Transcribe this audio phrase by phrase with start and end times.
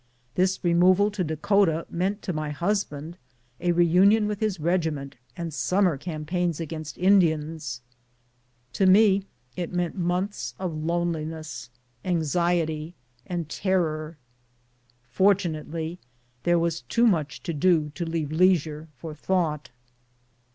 [0.33, 3.19] This removal to Dakota meant to my hus band
[3.59, 7.81] a reunion with his regiment and summer cam paigns against Indians;
[8.73, 9.25] to me
[9.55, 11.69] it meant months of lone liness,
[12.03, 12.95] anxiety,
[13.27, 14.17] and terror.
[15.11, 15.99] Fortunately
[16.45, 19.69] there was too much to do to leave leisure for thought.